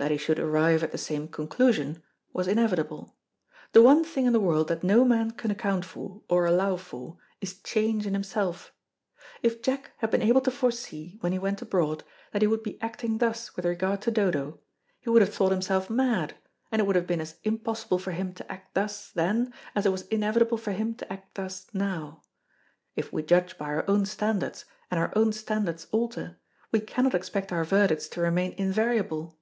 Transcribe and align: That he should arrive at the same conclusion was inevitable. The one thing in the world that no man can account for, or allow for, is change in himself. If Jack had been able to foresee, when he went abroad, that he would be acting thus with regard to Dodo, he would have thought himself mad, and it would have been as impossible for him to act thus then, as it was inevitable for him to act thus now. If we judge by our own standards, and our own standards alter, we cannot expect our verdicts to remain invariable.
That 0.00 0.12
he 0.12 0.16
should 0.16 0.38
arrive 0.38 0.84
at 0.84 0.92
the 0.92 0.96
same 0.96 1.26
conclusion 1.26 2.04
was 2.32 2.46
inevitable. 2.46 3.16
The 3.72 3.82
one 3.82 4.04
thing 4.04 4.26
in 4.26 4.32
the 4.32 4.38
world 4.38 4.68
that 4.68 4.84
no 4.84 5.04
man 5.04 5.32
can 5.32 5.50
account 5.50 5.84
for, 5.84 6.22
or 6.28 6.46
allow 6.46 6.76
for, 6.76 7.16
is 7.40 7.58
change 7.62 8.06
in 8.06 8.14
himself. 8.14 8.72
If 9.42 9.60
Jack 9.60 9.90
had 9.96 10.12
been 10.12 10.22
able 10.22 10.40
to 10.42 10.52
foresee, 10.52 11.16
when 11.20 11.32
he 11.32 11.38
went 11.40 11.62
abroad, 11.62 12.04
that 12.30 12.42
he 12.42 12.46
would 12.46 12.62
be 12.62 12.80
acting 12.80 13.18
thus 13.18 13.56
with 13.56 13.64
regard 13.64 14.00
to 14.02 14.12
Dodo, 14.12 14.60
he 15.00 15.10
would 15.10 15.20
have 15.20 15.34
thought 15.34 15.50
himself 15.50 15.90
mad, 15.90 16.36
and 16.70 16.78
it 16.78 16.86
would 16.86 16.94
have 16.94 17.08
been 17.08 17.20
as 17.20 17.34
impossible 17.42 17.98
for 17.98 18.12
him 18.12 18.32
to 18.34 18.48
act 18.52 18.74
thus 18.76 19.10
then, 19.10 19.52
as 19.74 19.84
it 19.84 19.90
was 19.90 20.02
inevitable 20.06 20.58
for 20.58 20.70
him 20.70 20.94
to 20.94 21.12
act 21.12 21.34
thus 21.34 21.66
now. 21.74 22.22
If 22.94 23.12
we 23.12 23.24
judge 23.24 23.58
by 23.58 23.66
our 23.74 23.90
own 23.90 24.06
standards, 24.06 24.64
and 24.92 25.00
our 25.00 25.12
own 25.16 25.32
standards 25.32 25.88
alter, 25.90 26.38
we 26.70 26.78
cannot 26.78 27.14
expect 27.16 27.50
our 27.52 27.64
verdicts 27.64 28.06
to 28.10 28.20
remain 28.20 28.52
invariable. 28.56 29.34